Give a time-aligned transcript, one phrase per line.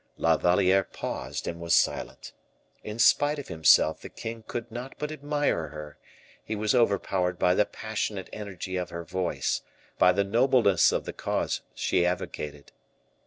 [0.27, 2.33] '"La Valliere paused, and was silent.
[2.83, 5.99] In spite of himself the king could not but admire her;
[6.43, 9.61] he was overpowered by the passionate energy of her voice;
[9.99, 12.71] by the nobleness of the cause she advocated.